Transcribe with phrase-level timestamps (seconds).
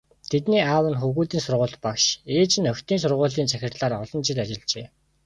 [0.31, 2.05] Тэдний аав нь хөвгүүдийн сургуульд багш,
[2.37, 4.87] ээж нь охидын сургуулийн захирлаар олон жил ажиллажээ.